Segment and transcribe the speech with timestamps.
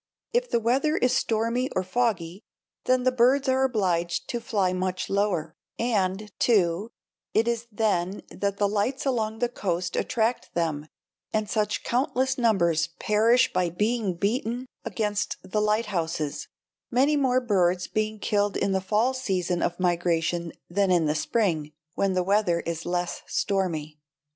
[0.33, 2.43] If the weather is stormy or foggy,
[2.85, 6.89] then the birds are obliged to fly much lower; and, too,
[7.35, 10.87] it is then that the lights along the coast attract them
[11.31, 16.47] and such countless numbers perish by being beaten against the lighthouses,
[16.89, 21.73] many more birds being killed in the fall season of migration than in the spring,
[21.93, 23.99] when the weather is less stormy.